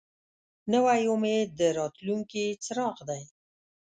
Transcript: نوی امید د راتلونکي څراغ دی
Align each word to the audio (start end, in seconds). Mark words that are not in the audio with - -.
نوی 0.73 1.01
امید 1.13 1.47
د 1.59 1.61
راتلونکي 1.79 2.45
څراغ 2.63 2.97
دی 3.09 3.23